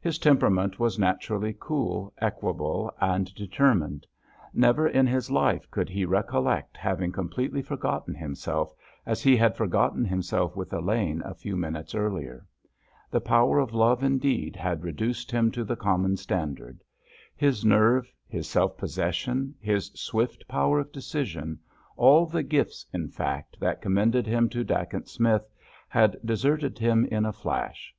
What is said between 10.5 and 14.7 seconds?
with Elaine a few minutes earlier. The power of love, indeed,